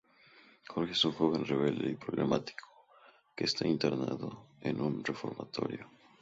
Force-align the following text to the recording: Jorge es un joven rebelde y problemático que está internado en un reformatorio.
Jorge 0.67 0.93
es 0.93 1.05
un 1.05 1.11
joven 1.11 1.45
rebelde 1.45 1.91
y 1.91 1.95
problemático 1.95 2.67
que 3.35 3.43
está 3.43 3.67
internado 3.67 4.47
en 4.61 4.81
un 4.81 5.03
reformatorio. 5.05 5.87